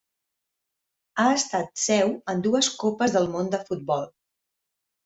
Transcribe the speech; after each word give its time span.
Ha 1.23 1.27
estat 1.35 1.69
seu 1.83 2.17
en 2.35 2.43
dues 2.49 2.73
Copes 2.85 3.15
del 3.19 3.31
Món 3.37 3.57
de 3.57 3.65
futbol. 3.71 4.13